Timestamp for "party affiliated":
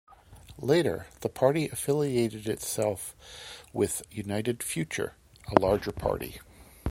1.29-2.47